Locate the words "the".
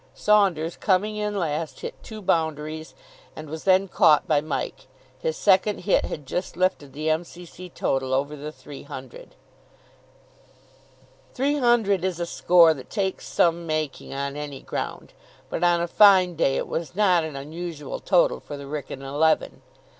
6.93-7.07, 8.35-8.51, 18.57-18.65